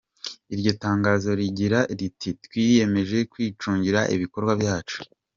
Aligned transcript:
Iryo 0.53 0.71
tangazo 0.83 1.27
rigira 1.39 1.79
riti 1.97 2.29
"Twiyemeje 2.43 3.17
kwicungira 3.31 3.99
ibikorwa 4.15 4.53
byacu. 4.61 4.97